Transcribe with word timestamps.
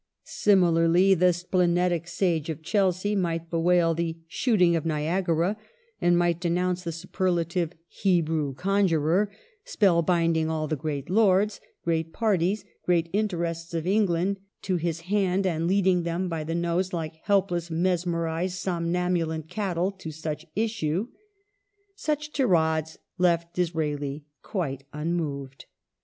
Similarly 0.23 1.13
the 1.13 1.31
splenetic 1.31 2.05
sage^of 2.07 2.63
Chelsea 2.63 3.15
might 3.15 3.51
bewail 3.51 3.93
the 3.93 4.17
'* 4.21 4.27
shooting 4.27 4.75
of 4.75 4.83
Niagara" 4.83 5.57
and 6.01 6.17
might 6.17 6.41
denounce" 6.41 6.83
the 6.83 6.91
superlative 6.91 7.73
Hebrew 7.87 8.55
conjuror, 8.55 9.31
spell 9.63 10.01
binding 10.01 10.49
all 10.49 10.67
the 10.67 10.75
great 10.75 11.07
Lords, 11.11 11.61
great 11.83 12.13
parties, 12.13 12.65
great 12.83 13.11
interests 13.13 13.75
of 13.75 13.85
England 13.85 14.37
to 14.63 14.77
his 14.77 15.01
hand 15.01 15.45
and 15.45 15.67
leading 15.67 16.01
them 16.01 16.27
by 16.27 16.43
the 16.43 16.55
nose 16.55 16.93
like 16.93 17.17
helpless, 17.25 17.69
mesmenzed 17.69 18.55
somnambulant 18.57 19.49
cattle 19.49 19.91
to 19.91 20.09
such 20.09 20.47
issue". 20.55 21.09
Such 21.95 22.33
tirades 22.33 22.97
left 23.19 23.53
Disraeli 23.53 24.25
cjuite 24.43 24.81
unmoved. 24.93 25.65